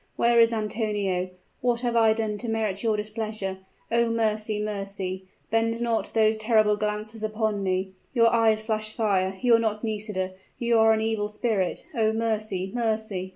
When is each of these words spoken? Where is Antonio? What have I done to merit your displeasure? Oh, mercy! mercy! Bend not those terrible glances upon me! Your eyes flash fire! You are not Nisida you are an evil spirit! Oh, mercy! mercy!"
Where 0.15 0.39
is 0.39 0.51
Antonio? 0.51 1.29
What 1.59 1.81
have 1.81 1.95
I 1.95 2.13
done 2.13 2.39
to 2.39 2.49
merit 2.49 2.81
your 2.81 2.97
displeasure? 2.97 3.59
Oh, 3.91 4.09
mercy! 4.09 4.59
mercy! 4.59 5.25
Bend 5.51 5.79
not 5.79 6.11
those 6.15 6.37
terrible 6.37 6.75
glances 6.75 7.23
upon 7.23 7.61
me! 7.61 7.91
Your 8.11 8.33
eyes 8.33 8.61
flash 8.61 8.91
fire! 8.91 9.37
You 9.39 9.53
are 9.53 9.59
not 9.59 9.83
Nisida 9.83 10.31
you 10.57 10.79
are 10.79 10.91
an 10.91 11.01
evil 11.01 11.27
spirit! 11.27 11.85
Oh, 11.93 12.13
mercy! 12.13 12.71
mercy!" 12.73 13.29